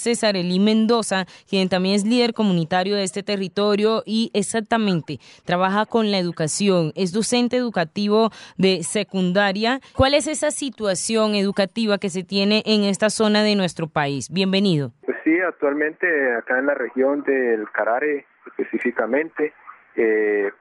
César 0.00 0.36
Elí 0.36 0.60
Mendoza, 0.60 1.26
quien 1.50 1.68
también 1.68 1.96
es 1.96 2.06
líder 2.06 2.32
comunitario 2.32 2.94
de 2.94 3.02
este 3.02 3.24
territorio 3.24 4.04
y 4.06 4.30
exactamente 4.32 5.18
trabaja 5.44 5.86
con 5.86 6.12
la 6.12 6.18
educación, 6.18 6.92
es 6.94 7.12
docente 7.12 7.56
educativo 7.56 8.30
de 8.56 8.84
secundaria. 8.84 9.80
¿Cuál 9.96 10.14
es 10.14 10.28
esa 10.28 10.52
situación 10.52 11.34
educativa 11.34 11.98
que 11.98 12.10
se 12.10 12.22
tiene 12.22 12.62
en 12.64 12.84
esta 12.84 13.10
zona 13.10 13.42
de 13.42 13.56
nuestro 13.56 13.88
país? 13.88 14.30
Bienvenido. 14.32 14.92
Pues 15.04 15.16
sí, 15.24 15.36
actualmente 15.40 16.06
acá 16.36 16.60
en 16.60 16.66
la 16.66 16.74
región 16.74 17.24
del 17.24 17.68
Carare 17.72 18.24
específicamente 18.46 19.52
eh, 19.96 20.52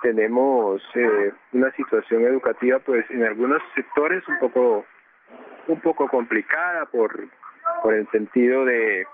tenemos 0.00 0.80
eh, 0.94 1.32
una 1.52 1.72
situación 1.72 2.22
educativa 2.22 2.78
pues 2.78 3.04
en 3.10 3.24
algunos 3.24 3.60
sectores 3.74 4.22
un 4.28 4.38
poco 4.38 4.84
un 5.66 5.80
poco 5.80 6.06
complicada 6.06 6.86
por 6.86 7.28
por 7.86 7.94
el 7.94 8.10
sentido 8.10 8.64
de, 8.64 9.06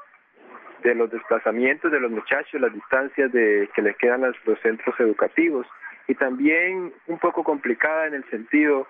de 0.83 0.95
los 0.95 1.11
desplazamientos 1.11 1.93
de 1.93 2.01
los 2.01 2.11
muchachos, 2.11 2.59
las 2.59 2.73
distancias 2.73 3.31
de 3.31 3.69
que 3.75 3.83
les 3.83 3.95
quedan 3.99 4.25
a 4.25 4.33
los 4.47 4.59
centros 4.61 4.99
educativos. 4.99 5.67
Y 6.09 6.15
también 6.15 6.91
un 7.07 7.19
poco 7.19 7.45
complicada 7.45 8.07
en 8.07 8.15
el 8.15 8.25
sentido 8.31 8.89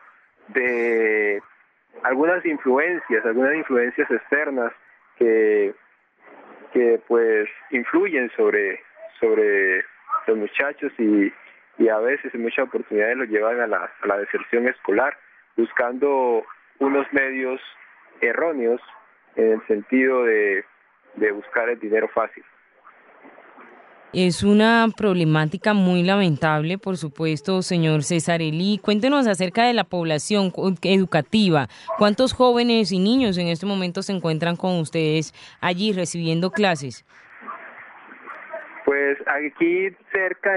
de 0.54 1.42
algunas 2.04 2.46
influencias, 2.46 3.26
algunas 3.26 3.56
influencias 3.56 4.08
externas 4.08 4.72
que, 5.18 5.74
que 6.72 7.00
pues 7.08 7.48
influyen 7.72 8.30
sobre, 8.36 8.80
sobre 9.18 9.84
los 10.28 10.36
muchachos 10.36 10.92
y, 10.96 11.32
y 11.78 11.88
a 11.88 11.98
veces 11.98 12.32
en 12.32 12.42
muchas 12.42 12.68
oportunidades 12.68 13.16
los 13.16 13.28
llevan 13.28 13.58
a 13.58 13.66
la, 13.66 13.90
a 14.00 14.06
la 14.06 14.18
deserción 14.18 14.68
escolar 14.68 15.18
buscando 15.56 16.44
unos 16.78 17.12
medios 17.12 17.60
erróneos 18.20 18.80
en 19.36 19.52
el 19.52 19.66
sentido 19.66 20.24
de, 20.24 20.64
buscar 21.32 21.68
el 21.68 21.78
dinero 21.78 22.08
fácil. 22.08 22.44
Es 24.12 24.42
una 24.42 24.88
problemática 24.94 25.72
muy 25.72 26.02
lamentable, 26.02 26.76
por 26.76 26.98
supuesto, 26.98 27.62
señor 27.62 28.02
César 28.02 28.42
Elí. 28.42 28.78
Cuéntenos 28.82 29.26
acerca 29.26 29.64
de 29.64 29.72
la 29.72 29.84
población 29.84 30.52
educativa. 30.82 31.68
¿Cuántos 31.96 32.34
jóvenes 32.34 32.92
y 32.92 32.98
niños 32.98 33.38
en 33.38 33.48
este 33.48 33.64
momento 33.64 34.02
se 34.02 34.12
encuentran 34.12 34.56
con 34.56 34.78
ustedes 34.80 35.32
allí 35.62 35.94
recibiendo 35.94 36.50
clases? 36.50 37.06
Pues 38.84 39.16
aquí 39.26 39.88
cerca, 40.12 40.52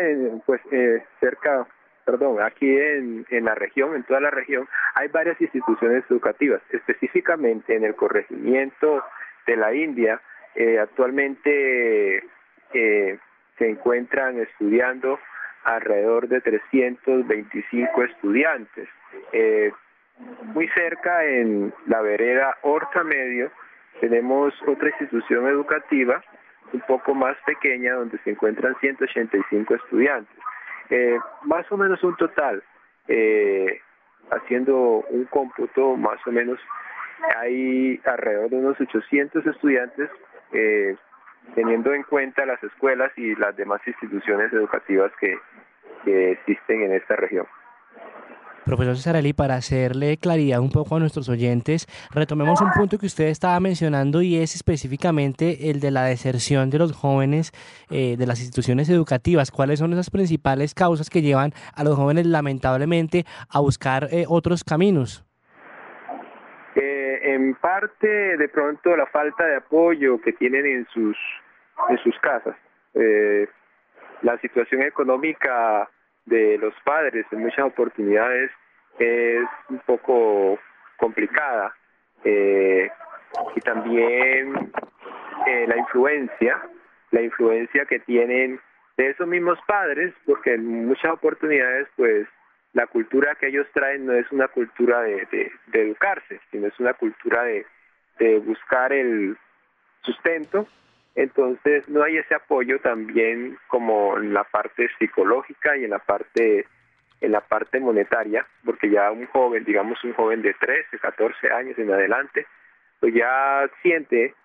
pues 0.45 0.59
eh, 0.71 1.01
cerca 1.21 1.65
perdón, 2.05 2.41
aquí 2.41 2.69
en, 2.69 3.25
la 3.29 3.55
región, 3.55 3.95
en 3.95 4.03
toda 4.03 4.19
la 4.19 4.29
región, 4.29 4.67
hay 4.93 5.07
varias 5.07 5.39
instituciones 5.41 6.03
educativas, 6.09 6.61
específicamente 6.69 7.75
en 7.75 7.83
el 7.83 7.95
corregimiento 7.95 9.03
de 9.47 9.57
la 9.57 9.73
India, 9.73 10.21
eh, 10.55 10.79
actualmente 10.79 12.23
eh, 12.73 13.17
se 13.57 13.69
encuentran 13.69 14.39
estudiando 14.39 15.19
alrededor 15.63 16.27
de 16.27 16.41
325 16.41 18.03
estudiantes. 18.03 18.87
Eh, 19.33 19.71
muy 20.53 20.67
cerca 20.69 21.25
en 21.25 21.73
la 21.87 22.01
vereda 22.01 22.55
Horta 22.61 23.03
Medio 23.03 23.51
tenemos 23.99 24.53
otra 24.67 24.89
institución 24.89 25.47
educativa 25.47 26.23
un 26.73 26.81
poco 26.81 27.13
más 27.13 27.37
pequeña 27.45 27.93
donde 27.93 28.17
se 28.19 28.31
encuentran 28.31 28.75
185 28.79 29.75
estudiantes. 29.75 30.37
Eh, 30.89 31.17
más 31.43 31.69
o 31.71 31.77
menos 31.77 32.03
un 32.03 32.15
total, 32.15 32.63
eh, 33.07 33.79
haciendo 34.31 35.03
un 35.09 35.25
cómputo, 35.25 35.95
más 35.95 36.19
o 36.25 36.31
menos 36.31 36.59
hay 37.37 37.99
alrededor 38.05 38.49
de 38.49 38.55
unos 38.57 38.79
800 38.79 39.45
estudiantes, 39.45 40.09
eh, 40.51 40.95
teniendo 41.53 41.93
en 41.93 42.03
cuenta 42.03 42.45
las 42.45 42.61
escuelas 42.63 43.11
y 43.17 43.35
las 43.35 43.55
demás 43.55 43.81
instituciones 43.85 44.51
educativas 44.53 45.11
que 45.19 45.39
existen 46.05 46.83
en 46.83 46.93
esta 46.93 47.15
región. 47.15 47.47
Profesor 48.65 48.95
Cesarelli, 48.95 49.33
para 49.33 49.53
hacerle 49.53 50.17
claridad 50.17 50.59
un 50.59 50.71
poco 50.71 50.95
a 50.95 50.99
nuestros 50.99 51.29
oyentes, 51.29 51.85
retomemos 52.11 52.59
un 52.61 52.71
punto 52.71 52.97
que 52.97 53.05
usted 53.05 53.25
estaba 53.25 53.59
mencionando 53.59 54.23
y 54.23 54.37
es 54.37 54.55
específicamente 54.55 55.69
el 55.69 55.79
de 55.79 55.91
la 55.91 56.05
deserción 56.05 56.71
de 56.71 56.79
los 56.79 56.91
jóvenes 56.91 57.51
eh, 57.91 58.15
de 58.17 58.25
las 58.25 58.39
instituciones 58.39 58.89
educativas. 58.89 59.51
¿Cuáles 59.51 59.77
son 59.77 59.93
esas 59.93 60.09
principales 60.09 60.73
causas 60.73 61.11
que 61.11 61.21
llevan 61.21 61.51
a 61.75 61.83
los 61.83 61.95
jóvenes 61.95 62.25
lamentablemente 62.25 63.25
a 63.53 63.59
buscar 63.59 64.07
eh, 64.11 64.25
otros 64.27 64.63
caminos? 64.63 65.23
Eh, 66.75 67.19
en 67.35 67.53
parte, 67.53 68.07
de 68.35 68.49
pronto, 68.49 68.97
la 68.97 69.05
falta 69.05 69.45
de 69.45 69.57
apoyo 69.57 70.19
que 70.19 70.33
tienen 70.33 70.65
en 70.65 70.87
sus, 70.91 71.15
en 71.89 71.99
sus 71.99 72.17
casas. 72.17 72.55
la 74.23 74.39
situación 74.39 74.81
económica 74.81 75.87
de 76.25 76.57
los 76.57 76.73
padres 76.83 77.25
en 77.31 77.39
muchas 77.39 77.65
oportunidades 77.65 78.51
es 78.99 79.45
un 79.69 79.79
poco 79.79 80.59
complicada 80.97 81.75
eh, 82.23 82.89
y 83.55 83.61
también 83.61 84.71
eh, 85.45 85.65
la 85.67 85.77
influencia, 85.77 86.61
la 87.11 87.21
influencia 87.21 87.85
que 87.85 87.99
tienen 87.99 88.59
de 88.97 89.09
esos 89.09 89.27
mismos 89.27 89.59
padres, 89.67 90.13
porque 90.25 90.53
en 90.53 90.87
muchas 90.87 91.11
oportunidades 91.11 91.87
pues 91.95 92.27
la 92.73 92.87
cultura 92.87 93.35
que 93.35 93.47
ellos 93.47 93.67
traen 93.73 94.05
no 94.05 94.13
es 94.13 94.29
una 94.31 94.47
cultura 94.47 95.01
de, 95.01 95.27
de, 95.67 95.81
educarse, 95.81 96.39
sino 96.51 96.67
es 96.67 96.79
una 96.79 96.93
cultura 96.93 97.43
de, 97.43 97.65
de 98.19 98.39
buscar 98.39 98.91
el 98.91 99.37
sustento 100.01 100.67
entonces 101.15 101.87
no 101.87 102.03
hay 102.03 102.17
ese 102.17 102.35
apoyo 102.35 102.79
también 102.79 103.57
como 103.67 104.17
en 104.17 104.33
la 104.33 104.43
parte 104.43 104.89
psicológica 104.99 105.77
y 105.77 105.85
en 105.85 105.91
la 105.91 105.99
parte 105.99 106.67
en 107.21 107.31
la 107.31 107.39
parte 107.39 107.79
monetaria, 107.79 108.45
porque 108.65 108.89
ya 108.89 109.09
un 109.09 109.25
joven, 109.27 109.63
digamos 109.63 110.03
un 110.03 110.13
joven 110.13 110.41
de 110.41 110.53
13, 110.53 110.99
14 110.99 111.51
años 111.53 111.79
en 111.79 111.91
adelante, 111.91 112.45
pues 112.99 113.13
ya 113.13 113.69
siente 113.81 114.35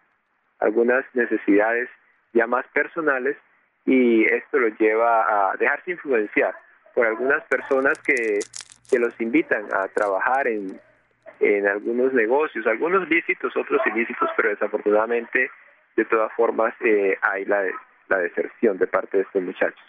algunas 0.60 1.04
necesidades 1.14 1.88
ya 2.32 2.46
más 2.46 2.66
personales 2.68 3.36
y 3.84 4.24
esto 4.24 4.58
lo 4.58 4.68
lleva 4.68 5.50
a 5.50 5.56
dejarse 5.56 5.90
influenciar 5.90 6.54
por 6.94 7.06
algunas 7.06 7.42
personas 7.44 7.98
que, 7.98 8.38
que 8.88 8.98
los 8.98 9.18
invitan 9.20 9.66
a 9.72 9.88
trabajar 9.88 10.46
en, 10.46 10.80
en 11.40 11.66
algunos 11.66 12.12
negocios, 12.12 12.66
algunos 12.66 13.08
lícitos, 13.08 13.56
otros 13.56 13.80
ilícitos, 13.86 14.30
pero 14.36 14.50
desafortunadamente 14.50 15.50
de 15.96 16.04
todas 16.04 16.32
formas 16.32 16.74
eh, 16.80 17.16
hay 17.22 17.44
la, 17.44 17.62
la 18.08 18.18
deserción 18.18 18.78
de 18.78 18.86
parte 18.86 19.18
de 19.18 19.22
estos 19.24 19.42
muchachos. 19.42 19.86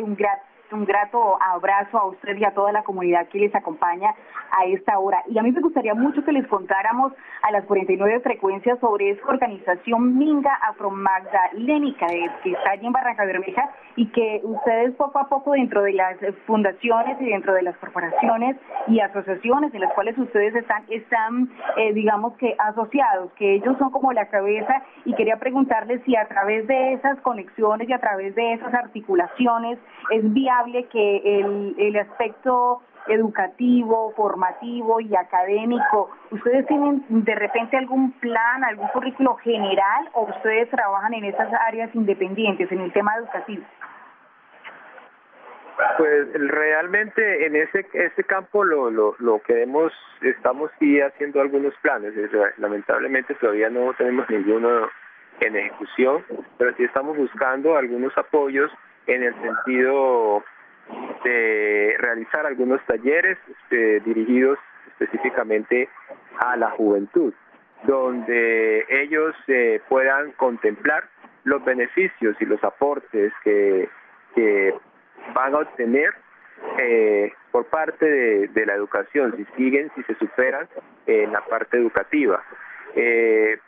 Un 0.00 0.16
un 0.72 0.84
grato 0.86 1.38
abrazo 1.40 1.98
a 1.98 2.06
usted 2.06 2.36
y 2.36 2.44
a 2.44 2.54
toda 2.54 2.72
la 2.72 2.82
comunidad 2.82 3.28
que 3.28 3.38
les 3.38 3.54
acompaña 3.54 4.14
a 4.52 4.66
esta 4.66 4.98
hora. 4.98 5.22
Y 5.28 5.38
a 5.38 5.42
mí 5.42 5.50
me 5.50 5.60
gustaría 5.60 5.94
mucho 5.94 6.22
que 6.24 6.32
les 6.32 6.46
contáramos 6.46 7.12
a 7.42 7.50
las 7.50 7.64
49 7.64 8.20
frecuencias 8.20 8.78
sobre 8.80 9.10
esta 9.10 9.26
organización 9.26 10.18
Minga 10.18 10.54
Afromagdalénica 10.68 12.06
que 12.42 12.52
está 12.52 12.70
allí 12.70 12.86
en 12.86 12.92
Barranca 12.92 13.24
Bermeja 13.24 13.70
y 13.96 14.06
que 14.06 14.40
ustedes 14.44 14.94
poco 14.94 15.18
a 15.18 15.28
poco 15.28 15.52
dentro 15.52 15.82
de 15.82 15.92
las 15.92 16.16
fundaciones 16.46 17.20
y 17.20 17.26
dentro 17.26 17.54
de 17.54 17.62
las 17.62 17.76
corporaciones 17.78 18.56
y 18.88 19.00
asociaciones 19.00 19.74
en 19.74 19.80
las 19.80 19.92
cuales 19.94 20.16
ustedes 20.18 20.54
están, 20.54 20.84
están 20.88 21.50
eh, 21.76 21.92
digamos 21.92 22.36
que 22.36 22.54
asociados, 22.58 23.32
que 23.32 23.54
ellos 23.54 23.76
son 23.78 23.90
como 23.90 24.12
la 24.12 24.28
cabeza 24.28 24.82
y 25.04 25.14
quería 25.14 25.36
preguntarles 25.38 26.02
si 26.04 26.14
a 26.16 26.28
través 26.28 26.66
de 26.66 26.94
esas 26.94 27.18
conexiones 27.20 27.88
y 27.88 27.92
a 27.92 28.00
través 28.00 28.34
de 28.34 28.54
esas 28.54 28.74
articulaciones 28.74 29.78
es 30.10 30.32
viable 30.32 30.84
que 30.86 31.40
el, 31.40 31.74
el 31.78 31.96
aspecto 31.96 32.82
educativo, 33.08 34.12
formativo 34.16 35.00
y 35.00 35.14
académico, 35.16 36.10
¿ustedes 36.30 36.66
tienen 36.66 37.04
de 37.08 37.34
repente 37.34 37.76
algún 37.76 38.12
plan, 38.12 38.64
algún 38.64 38.88
currículo 38.88 39.36
general 39.36 40.08
o 40.12 40.22
ustedes 40.22 40.70
trabajan 40.70 41.14
en 41.14 41.24
esas 41.24 41.52
áreas 41.66 41.94
independientes, 41.94 42.70
en 42.70 42.80
el 42.80 42.92
tema 42.92 43.16
educativo? 43.16 43.64
Pues 45.98 46.28
realmente 46.34 47.46
en 47.46 47.56
ese 47.56 47.86
ese 47.94 48.24
campo 48.24 48.62
lo, 48.62 48.90
lo, 48.90 49.16
lo 49.18 49.40
queremos, 49.42 49.92
estamos 50.20 50.70
sí 50.78 51.00
haciendo 51.00 51.40
algunos 51.40 51.74
planes, 51.82 52.12
lamentablemente 52.58 53.34
todavía 53.34 53.68
no 53.68 53.92
tenemos 53.94 54.28
ninguno 54.30 54.88
en 55.40 55.56
ejecución, 55.56 56.24
pero 56.58 56.74
sí 56.76 56.84
estamos 56.84 57.16
buscando 57.16 57.76
algunos 57.76 58.16
apoyos 58.16 58.70
en 59.06 59.24
el 59.24 59.34
sentido 59.40 60.44
de 61.24 61.96
realizar 61.98 62.46
algunos 62.46 62.84
talleres 62.86 63.38
este, 63.48 64.00
dirigidos 64.00 64.58
específicamente 64.88 65.88
a 66.38 66.56
la 66.56 66.70
juventud, 66.70 67.32
donde 67.84 68.84
ellos 68.88 69.34
eh, 69.48 69.80
puedan 69.88 70.32
contemplar 70.32 71.04
los 71.44 71.64
beneficios 71.64 72.36
y 72.40 72.44
los 72.44 72.62
aportes 72.62 73.32
que, 73.42 73.88
van 75.34 75.54
a 75.54 75.58
obtener 75.58 76.14
eh, 76.78 77.32
por 77.50 77.66
parte 77.66 78.48
de, 78.48 78.66
la 78.66 78.74
educación, 78.74 79.34
si 79.36 79.44
siguen, 79.56 79.90
si 79.94 80.02
se 80.04 80.14
superan 80.14 80.68
en 81.06 81.32
la 81.32 81.42
parte 81.42 81.76
educativa. 81.76 82.42
Eh, 82.96 83.58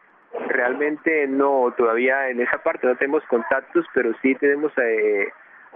realmente 0.49 1.27
no, 1.27 1.73
todavía 1.77 2.29
en 2.31 2.41
esa 2.41 2.59
parte 2.63 2.87
no 2.87 2.97
tenemos 2.97 3.25
contactos, 3.27 3.87
pero 3.95 4.13
sí 4.23 4.35
tenemos 4.37 4.73
eh, 4.79 5.29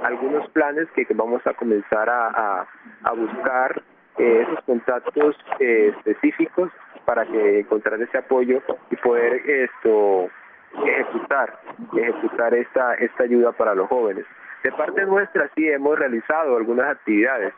algunos 0.02 0.48
planes 0.50 0.88
que, 0.94 1.06
vamos 1.14 1.46
a 1.46 1.54
comenzar 1.54 2.08
a, 2.08 2.66
buscar 3.16 3.82
esos 4.16 4.60
contactos 4.64 5.36
específicos 5.58 6.70
para 7.04 7.24
que 7.24 7.60
encontrar 7.60 8.00
ese 8.02 8.18
apoyo 8.18 8.60
y 8.90 8.96
poder 8.96 9.34
esto 9.48 10.28
ejecutar 10.84 11.58
ejecutar 11.96 12.52
esta 12.54 12.94
esta 12.94 13.24
ayuda 13.24 13.52
para 13.52 13.74
los 13.74 13.88
jóvenes. 13.88 14.26
De 14.62 14.72
parte 14.72 15.06
nuestra 15.06 15.48
sí 15.54 15.68
hemos 15.68 15.98
realizado 15.98 16.56
algunas 16.56 16.86
actividades 16.90 17.54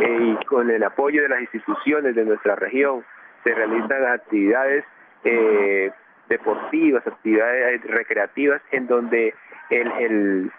eh, 0.00 0.18
y 0.40 0.44
con 0.44 0.70
el 0.70 0.82
apoyo 0.82 1.22
de 1.22 1.28
las 1.28 1.40
instituciones 1.40 2.14
de 2.14 2.24
nuestra 2.24 2.56
región 2.56 3.04
se 3.44 3.54
realizan 3.54 4.04
actividades 4.04 4.84
eh, 5.24 5.90
deportivas, 6.28 7.06
actividades 7.06 7.82
recreativas 7.84 8.62
en 8.70 8.86
donde 8.86 9.34
el, 9.70 9.92
el, 9.98 10.52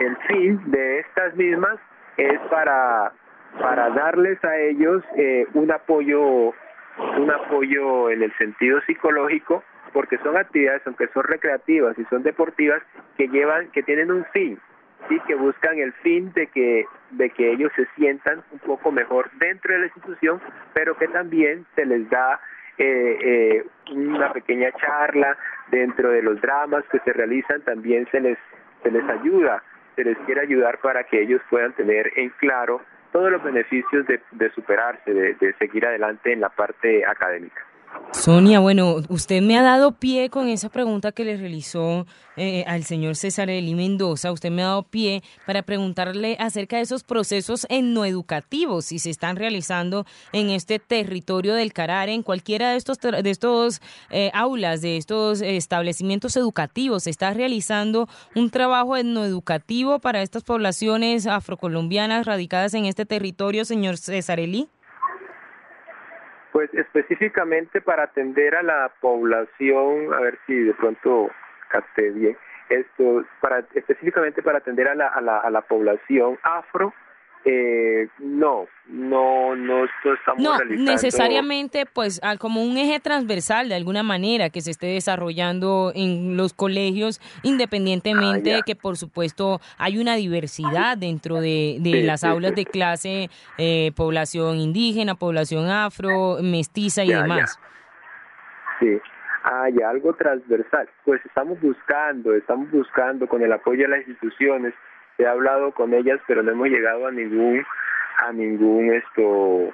el 0.00 0.16
fin 0.28 0.60
de 0.70 1.00
estas 1.00 1.34
mismas 1.36 1.78
es 2.16 2.38
para, 2.50 3.12
para 3.60 3.90
darles 3.90 4.42
a 4.44 4.56
ellos 4.56 5.02
eh, 5.16 5.46
un 5.54 5.70
apoyo 5.70 6.52
un 7.16 7.30
apoyo 7.30 8.08
en 8.10 8.22
el 8.22 8.32
sentido 8.38 8.80
psicológico 8.82 9.64
porque 9.92 10.18
son 10.18 10.36
actividades 10.36 10.82
aunque 10.86 11.08
son 11.08 11.24
recreativas 11.24 11.98
y 11.98 12.04
son 12.04 12.22
deportivas 12.22 12.82
que 13.16 13.28
llevan 13.28 13.70
que 13.72 13.82
tienen 13.82 14.12
un 14.12 14.24
fin 14.26 14.58
sí 15.08 15.18
que 15.26 15.34
buscan 15.34 15.78
el 15.78 15.92
fin 15.94 16.32
de 16.34 16.46
que 16.48 16.86
de 17.10 17.30
que 17.30 17.52
ellos 17.52 17.72
se 17.74 17.86
sientan 17.96 18.42
un 18.52 18.58
poco 18.60 18.92
mejor 18.92 19.30
dentro 19.38 19.72
de 19.72 19.80
la 19.80 19.86
institución 19.86 20.40
pero 20.72 20.96
que 20.96 21.08
también 21.08 21.66
se 21.74 21.84
les 21.84 22.08
da 22.10 22.40
eh, 22.78 23.18
eh, 23.20 23.66
una 23.92 24.32
pequeña 24.32 24.70
charla 24.72 25.36
dentro 25.70 26.10
de 26.10 26.22
los 26.22 26.40
dramas 26.40 26.84
que 26.90 26.98
se 27.00 27.12
realizan 27.12 27.60
también 27.62 28.06
se 28.10 28.20
les 28.20 28.38
se 28.82 28.90
les 28.90 29.08
ayuda 29.08 29.62
se 29.94 30.04
les 30.04 30.18
quiere 30.26 30.42
ayudar 30.42 30.78
para 30.78 31.04
que 31.04 31.22
ellos 31.22 31.40
puedan 31.50 31.72
tener 31.72 32.12
en 32.16 32.30
claro 32.30 32.80
todos 33.12 33.30
los 33.30 33.42
beneficios 33.42 34.06
de, 34.06 34.20
de 34.32 34.50
superarse 34.50 35.12
de, 35.12 35.34
de 35.34 35.52
seguir 35.54 35.86
adelante 35.86 36.32
en 36.32 36.40
la 36.40 36.48
parte 36.48 37.06
académica 37.06 37.64
Sonia, 38.12 38.60
bueno, 38.60 39.02
usted 39.08 39.42
me 39.42 39.58
ha 39.58 39.62
dado 39.62 39.92
pie 39.92 40.30
con 40.30 40.48
esa 40.48 40.68
pregunta 40.68 41.12
que 41.12 41.24
le 41.24 41.36
realizó 41.36 42.06
eh, 42.36 42.64
al 42.66 42.84
señor 42.84 43.16
César 43.16 43.50
Eli 43.50 43.74
Mendoza. 43.74 44.32
Usted 44.32 44.50
me 44.50 44.62
ha 44.62 44.68
dado 44.68 44.84
pie 44.84 45.22
para 45.46 45.62
preguntarle 45.62 46.36
acerca 46.38 46.76
de 46.76 46.82
esos 46.82 47.02
procesos 47.02 47.66
etnoeducativos, 47.68 48.86
si 48.86 48.98
se 48.98 49.10
están 49.10 49.36
realizando 49.36 50.06
en 50.32 50.50
este 50.50 50.78
territorio 50.78 51.54
del 51.54 51.72
Carare, 51.72 52.14
en 52.14 52.22
cualquiera 52.22 52.70
de 52.70 52.76
estos, 52.76 52.98
de 52.98 53.30
estos 53.30 53.82
eh, 54.10 54.30
aulas, 54.32 54.80
de 54.80 54.96
estos 54.96 55.42
establecimientos 55.42 56.36
educativos. 56.36 57.02
¿Se 57.02 57.10
está 57.10 57.34
realizando 57.34 58.08
un 58.34 58.48
trabajo 58.48 58.96
etnoeducativo 58.96 59.98
para 59.98 60.22
estas 60.22 60.44
poblaciones 60.44 61.26
afrocolombianas 61.26 62.26
radicadas 62.26 62.74
en 62.74 62.86
este 62.86 63.04
territorio, 63.04 63.64
señor 63.64 63.98
César 63.98 64.40
Eli? 64.40 64.68
Pues 66.54 66.72
específicamente 66.72 67.80
para 67.80 68.04
atender 68.04 68.54
a 68.54 68.62
la 68.62 68.92
población, 69.00 70.14
a 70.14 70.20
ver 70.20 70.38
si 70.46 70.54
de 70.54 70.72
pronto 70.74 71.28
capté 71.68 72.10
bien, 72.10 72.36
esto, 72.68 73.24
para, 73.40 73.64
específicamente 73.74 74.40
para 74.40 74.58
atender 74.58 74.86
a 74.86 74.94
la, 74.94 75.08
a 75.08 75.20
la, 75.20 75.38
a 75.38 75.50
la 75.50 75.62
población 75.62 76.38
afro, 76.44 76.94
eh, 77.46 78.08
no, 78.20 78.66
no, 78.86 79.54
no, 79.54 79.84
estamos 79.84 80.42
no, 80.42 80.58
necesariamente, 80.64 81.84
pues, 81.84 82.20
como 82.38 82.62
un 82.62 82.78
eje 82.78 83.00
transversal 83.00 83.68
de 83.68 83.74
alguna 83.74 84.02
manera 84.02 84.48
que 84.48 84.62
se 84.62 84.70
esté 84.70 84.86
desarrollando 84.86 85.92
en 85.94 86.38
los 86.38 86.54
colegios, 86.54 87.20
independientemente 87.42 88.50
de 88.50 88.56
ah, 88.56 88.62
que, 88.64 88.76
por 88.76 88.96
supuesto, 88.96 89.60
hay 89.76 89.98
una 89.98 90.14
diversidad 90.16 90.96
dentro 90.96 91.40
de, 91.42 91.78
las 92.04 92.24
aulas 92.24 92.54
de 92.54 92.64
clase, 92.64 93.28
eh, 93.58 93.92
población 93.94 94.56
indígena, 94.56 95.14
población 95.14 95.68
afro, 95.68 96.38
mestiza 96.42 97.04
y 97.04 97.12
demás. 97.12 97.58
Sí. 98.80 98.98
Hay 99.44 99.74
algo 99.82 100.14
transversal. 100.14 100.88
Pues 101.04 101.20
estamos 101.26 101.60
buscando, 101.60 102.32
estamos 102.34 102.70
buscando 102.70 103.28
con 103.28 103.42
el 103.42 103.52
apoyo 103.52 103.82
de 103.82 103.88
las 103.88 104.08
instituciones 104.08 104.72
he 105.18 105.26
hablado 105.26 105.72
con 105.72 105.94
ellas 105.94 106.20
pero 106.26 106.42
no 106.42 106.52
hemos 106.52 106.68
llegado 106.68 107.06
a 107.06 107.12
ningún 107.12 107.64
a 108.18 108.32
ningún 108.32 108.92
esto 108.92 109.72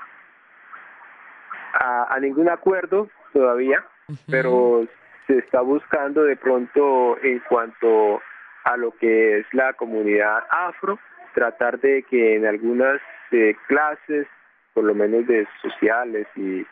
a, 1.72 2.18
ningún 2.20 2.48
acuerdo 2.48 3.08
todavía 3.32 3.84
pero 4.28 4.86
se 5.26 5.38
está 5.38 5.60
buscando 5.60 6.24
de 6.24 6.36
pronto 6.36 7.16
en 7.22 7.38
cuanto 7.48 8.20
a 8.64 8.76
lo 8.76 8.92
que 8.92 9.38
es 9.38 9.46
la 9.52 9.72
comunidad 9.74 10.44
afro 10.50 10.98
tratar 11.34 11.78
de 11.80 12.02
que 12.02 12.36
en 12.36 12.46
algunas 12.46 13.00
eh, 13.30 13.56
clases 13.68 14.26
por 14.74 14.84
lo 14.84 14.94
menos 14.94 15.26
de 15.26 15.46
sociales 15.62 16.26
y 16.36 16.66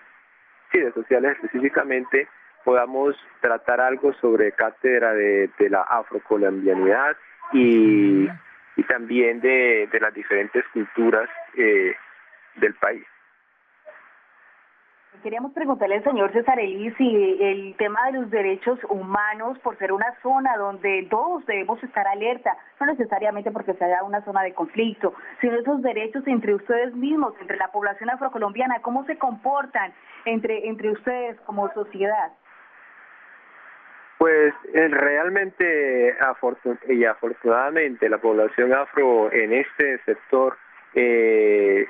sí 0.72 0.78
de 0.78 0.92
sociales 0.92 1.36
específicamente 1.36 2.28
podamos 2.64 3.16
tratar 3.40 3.80
algo 3.80 4.12
sobre 4.14 4.52
cátedra 4.52 5.12
de, 5.14 5.48
de 5.58 5.70
la 5.70 5.82
afrocolombianidad 5.82 7.16
y 7.52 8.28
y 8.78 8.84
también 8.84 9.40
de, 9.40 9.88
las 10.00 10.14
diferentes 10.14 10.64
culturas 10.72 11.28
eh, 11.56 11.94
del 12.56 12.74
país. 12.74 13.04
Queríamos 15.22 15.52
preguntarle 15.52 15.96
al 15.96 16.04
señor 16.04 16.32
César 16.32 16.60
Elí 16.60 16.92
si 16.92 17.38
el 17.42 17.74
tema 17.76 18.06
de 18.06 18.20
los 18.20 18.30
derechos 18.30 18.78
humanos, 18.88 19.58
por 19.64 19.76
ser 19.78 19.90
una 19.90 20.14
zona 20.22 20.56
donde 20.56 21.08
todos 21.10 21.44
debemos 21.46 21.82
estar 21.82 22.06
alerta, 22.06 22.56
no 22.78 22.86
necesariamente 22.86 23.50
porque 23.50 23.74
sea 23.74 24.04
una 24.04 24.22
zona 24.24 24.42
de 24.42 24.54
conflicto, 24.54 25.12
sino 25.40 25.58
esos 25.58 25.82
derechos 25.82 26.24
entre 26.28 26.54
ustedes 26.54 26.94
mismos, 26.94 27.34
entre 27.40 27.56
la 27.56 27.72
población 27.72 28.10
afrocolombiana, 28.10 28.80
cómo 28.80 29.04
se 29.06 29.18
comportan 29.18 29.92
entre, 30.24 30.68
entre 30.68 30.92
ustedes 30.92 31.36
como 31.40 31.68
sociedad. 31.72 32.30
Pues 34.18 34.52
realmente 34.74 36.16
y 36.88 37.04
afortunadamente 37.04 38.08
la 38.08 38.18
población 38.18 38.74
afro 38.74 39.32
en 39.32 39.52
este 39.52 39.98
sector 40.04 40.56
eh, 40.94 41.86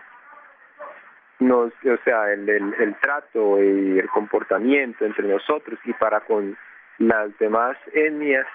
nos, 1.38 1.72
o 1.84 1.96
sea, 2.04 2.30
el, 2.30 2.48
el, 2.50 2.94
trato 3.00 3.62
y 3.62 3.98
el 3.98 4.08
comportamiento 4.10 5.06
entre 5.06 5.26
nosotros 5.26 5.78
y 5.84 5.94
para 5.94 6.20
con 6.20 6.56
las 6.99 7.37
demás 7.38 7.78
etnias 7.94 8.47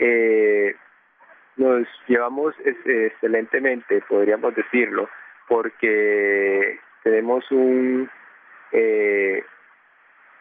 eh, 0.00 0.74
nos 1.56 1.86
llevamos 2.08 2.54
excelentemente, 2.64 4.02
podríamos 4.08 4.54
decirlo, 4.56 5.08
porque 5.46 6.80
tenemos 7.02 7.48
un 7.50 8.10
eh, 8.72 9.44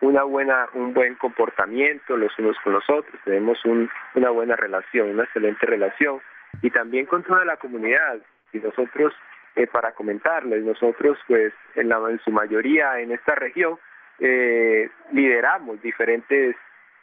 una 0.01 0.23
buena, 0.23 0.69
un 0.73 0.93
buen 0.93 1.15
comportamiento 1.15 2.15
los 2.15 2.37
unos 2.39 2.57
con 2.63 2.73
los 2.73 2.89
otros, 2.89 3.19
tenemos 3.25 3.63
un, 3.65 3.89
una 4.15 4.29
buena 4.29 4.55
relación, 4.55 5.09
una 5.09 5.23
excelente 5.23 5.65
relación 5.65 6.21
y 6.61 6.69
también 6.69 7.05
con 7.05 7.23
toda 7.23 7.43
la 7.45 7.57
comunidad. 7.57 8.19
Y 8.53 8.59
nosotros, 8.59 9.13
eh, 9.55 9.67
para 9.67 9.91
comentarles, 9.91 10.63
nosotros 10.63 11.17
pues 11.27 11.53
en, 11.75 11.89
la, 11.89 11.97
en 12.09 12.19
su 12.19 12.31
mayoría 12.31 12.99
en 12.99 13.11
esta 13.11 13.35
región 13.35 13.77
eh, 14.19 14.89
lideramos 15.11 15.81
diferentes 15.81 16.55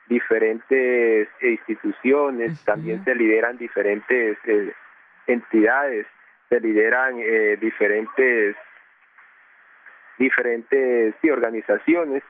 diferentes 0.09 1.29
instituciones, 1.41 2.65
también 2.65 3.05
se 3.05 3.15
lideran 3.15 3.59
diferentes 3.59 4.39
eh, 4.45 4.73
entidades, 5.27 6.07
se 6.49 6.61
lideran 6.61 7.17
eh, 7.19 7.57
diferentes 7.61 8.57
diferentes 10.17 11.15
sí, 11.21 11.29
organizaciones 11.29 12.23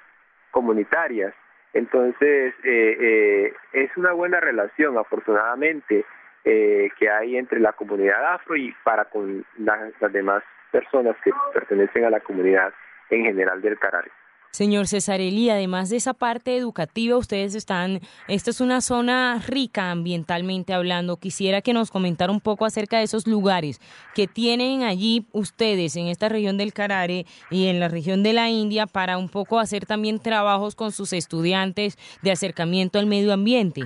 comunitarias. 0.57 1.35
Entonces, 1.75 2.55
eh, 2.65 2.97
eh, 2.99 3.55
es 3.75 3.95
una 3.99 4.13
buena 4.13 4.41
relación, 4.41 4.97
afortunadamente, 4.97 6.07
eh, 6.47 6.89
que 6.99 7.11
hay 7.11 7.37
entre 7.37 7.61
la 7.61 7.75
comunidad 7.75 8.33
afro 8.33 8.57
y 8.57 8.75
para 8.83 9.05
con 9.05 9.45
las 9.59 10.13
demás 10.13 10.43
personas 10.73 11.15
que 11.23 11.31
pertenecen 11.53 12.07
a 12.07 12.11
la 12.11 12.21
comunidad 12.21 12.73
en 13.11 13.25
general 13.27 13.61
del 13.61 13.79
Carare. 13.79 14.11
Señor 14.57 14.87
Cesarelli, 14.87 15.51
además 15.51 15.91
de 15.91 15.99
esa 15.99 16.15
parte 16.15 16.57
educativa, 16.57 17.19
ustedes 17.19 17.55
están, 17.55 18.01
esta 18.27 18.49
es 18.49 18.63
una 18.63 18.81
zona 18.81 19.39
rica 19.47 19.91
ambientalmente 19.91 20.73
hablando. 20.73 21.19
Quisiera 21.19 21.61
que 21.61 21.75
nos 21.75 21.91
comentara 21.91 22.33
un 22.33 22.41
poco 22.41 22.65
acerca 22.65 22.97
de 22.97 23.03
esos 23.03 23.27
lugares 23.27 23.81
que 24.15 24.27
tienen 24.27 24.83
allí 24.83 25.27
ustedes 25.33 25.95
en 25.97 26.07
esta 26.07 26.31
región 26.31 26.57
del 26.57 26.73
Carare 26.73 27.27
y 27.51 27.67
en 27.67 27.81
la 27.81 27.89
región 27.89 28.23
de 28.23 28.33
la 28.33 28.49
India 28.49 28.87
para 28.87 29.19
un 29.19 29.29
poco 29.29 29.59
hacer 29.59 29.85
también 29.85 30.23
trabajos 30.23 30.75
con 30.75 30.91
sus 30.91 31.13
estudiantes 31.13 31.99
de 32.23 32.33
acercamiento 32.33 32.99
al 32.99 33.05
medio 33.05 33.35
ambiente. 33.35 33.83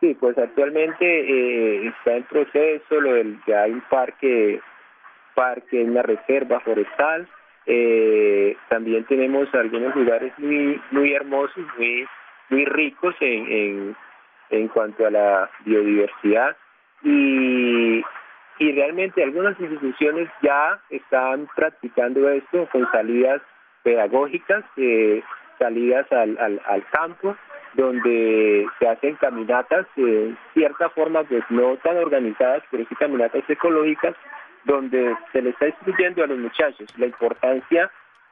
Sí, 0.00 0.14
pues 0.20 0.36
actualmente 0.36 1.06
eh, 1.06 1.88
está 1.88 2.14
en 2.14 2.24
proceso 2.24 3.00
lo 3.00 3.14
del 3.14 3.40
que 3.46 3.54
hay 3.54 3.70
un 3.70 3.84
parque, 3.88 4.60
parque, 5.34 5.82
una 5.82 6.02
reserva 6.02 6.60
forestal. 6.60 7.26
Eh, 7.72 8.56
también 8.68 9.04
tenemos 9.04 9.46
algunos 9.54 9.94
lugares 9.94 10.32
muy 10.38 10.80
muy 10.90 11.12
hermosos, 11.14 11.64
muy 11.78 12.04
muy 12.48 12.64
ricos 12.64 13.14
en, 13.20 13.46
en, 13.46 13.96
en 14.50 14.68
cuanto 14.68 15.06
a 15.06 15.10
la 15.10 15.50
biodiversidad. 15.64 16.56
Y, 17.04 18.02
y 18.58 18.72
realmente 18.72 19.22
algunas 19.22 19.58
instituciones 19.60 20.28
ya 20.42 20.80
están 20.90 21.48
practicando 21.54 22.28
esto 22.30 22.68
con 22.72 22.90
salidas 22.90 23.40
pedagógicas, 23.84 24.64
eh, 24.76 25.22
salidas 25.60 26.10
al, 26.10 26.36
al, 26.38 26.60
al 26.66 26.84
campo 26.88 27.36
donde 27.74 28.66
se 28.80 28.88
hacen 28.88 29.14
caminatas 29.14 29.86
de 29.94 30.34
cierta 30.54 30.88
forma, 30.90 31.22
pues 31.22 31.44
no 31.50 31.76
tan 31.76 31.98
organizadas, 31.98 32.64
pero 32.68 32.84
sí 32.88 32.96
caminatas 32.96 33.48
ecológicas, 33.48 34.16
donde 34.64 35.16
se 35.32 35.42
le 35.42 35.50
está 35.50 35.68
instruyendo 35.68 36.24
a 36.24 36.26
los 36.26 36.38
muchachos 36.38 36.88
la 36.98 37.06
importancia 37.06 37.90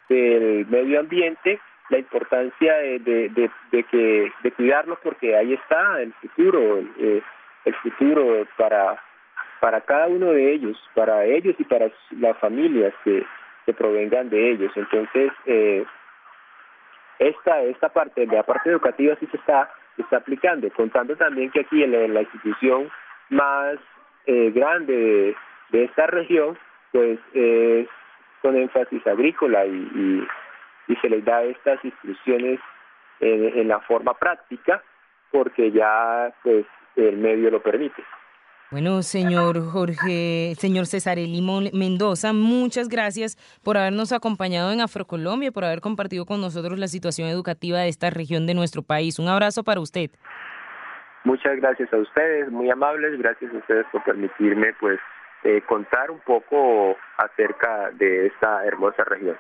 del 0.08 0.66
medio 0.66 1.00
ambiente, 1.00 1.60
la 1.90 1.98
importancia 1.98 2.74
de, 2.76 2.98
de, 3.00 3.50
de, 3.70 3.82
que 3.84 4.32
de 4.42 4.52
cuidarlo 4.52 4.98
porque 5.02 5.36
ahí 5.36 5.54
está 5.54 6.00
el 6.00 6.12
futuro, 6.14 6.80
eh, 6.98 7.22
el 7.64 7.74
futuro 7.76 8.46
para 8.56 8.98
para 9.60 9.80
cada 9.80 10.08
uno 10.08 10.32
de 10.32 10.52
ellos, 10.52 10.76
para 10.94 11.24
ellos 11.24 11.54
y 11.58 11.64
para 11.64 11.90
las 12.12 12.38
familias 12.38 12.94
que, 13.04 13.24
que 13.66 13.72
provengan 13.72 14.30
de 14.30 14.52
ellos. 14.52 14.72
Entonces, 14.76 15.32
eh, 15.46 15.84
esta, 17.18 17.62
esta 17.62 17.88
parte, 17.88 18.26
la 18.26 18.42
parte 18.44 18.70
educativa 18.70 19.16
sí 19.18 19.26
se 19.26 19.36
está, 19.36 19.70
está 19.96 20.18
aplicando, 20.18 20.68
contando 20.70 21.16
también 21.16 21.50
que 21.50 21.60
aquí 21.60 21.82
en 21.82 22.14
la, 22.14 22.22
institución 22.22 22.90
más 23.30 23.78
eh, 24.26 24.50
grande 24.54 25.36
de, 25.70 25.84
esta 25.84 26.06
región, 26.06 26.58
pues 26.92 27.18
es 27.34 27.88
con 28.42 28.56
énfasis 28.56 29.06
agrícola 29.06 29.66
y, 29.66 30.26
y, 30.88 30.96
se 31.02 31.08
les 31.08 31.24
da 31.24 31.42
estas 31.42 31.84
instrucciones 31.84 32.60
en, 33.20 33.58
en 33.58 33.68
la 33.68 33.80
forma 33.80 34.14
práctica 34.14 34.82
porque 35.30 35.70
ya 35.70 36.32
pues 36.42 36.64
el 36.96 37.18
medio 37.18 37.50
lo 37.50 37.62
permite. 37.62 38.02
Bueno, 38.70 39.00
señor 39.00 39.58
Jorge, 39.72 40.52
señor 40.56 40.84
César 40.84 41.16
Limón 41.16 41.70
Mendoza, 41.72 42.34
muchas 42.34 42.90
gracias 42.90 43.38
por 43.64 43.78
habernos 43.78 44.12
acompañado 44.12 44.70
en 44.72 44.82
Afrocolombia, 44.82 45.50
por 45.50 45.64
haber 45.64 45.80
compartido 45.80 46.26
con 46.26 46.42
nosotros 46.42 46.78
la 46.78 46.86
situación 46.86 47.28
educativa 47.28 47.78
de 47.78 47.88
esta 47.88 48.10
región 48.10 48.46
de 48.46 48.52
nuestro 48.52 48.82
país. 48.82 49.18
Un 49.18 49.28
abrazo 49.28 49.64
para 49.64 49.80
usted. 49.80 50.10
Muchas 51.24 51.56
gracias 51.56 51.90
a 51.94 51.96
ustedes, 51.96 52.50
muy 52.50 52.70
amables, 52.70 53.18
gracias 53.18 53.54
a 53.54 53.56
ustedes 53.56 53.86
por 53.90 54.04
permitirme 54.04 54.74
pues 54.78 55.00
eh, 55.44 55.62
contar 55.66 56.10
un 56.10 56.20
poco 56.20 56.96
acerca 57.16 57.90
de 57.92 58.26
esta 58.26 58.64
hermosa 58.64 59.04
región. 59.04 59.36